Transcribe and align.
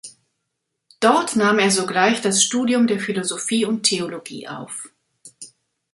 Dort 0.99 1.35
nahm 1.35 1.59
er 1.59 1.69
sogleich 1.69 2.21
das 2.21 2.43
Studium 2.43 2.87
der 2.87 2.99
Philosophie 2.99 3.65
und 3.65 3.83
Theologie 3.83 4.47
auf. 4.47 4.89